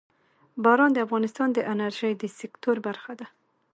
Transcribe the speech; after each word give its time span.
باران 0.63 0.91
د 0.93 0.97
افغانستان 1.05 1.47
د 1.53 1.59
انرژۍ 1.73 2.13
د 2.17 2.23
سکتور 2.39 2.75
برخه 2.87 3.13
ده. 3.19 3.27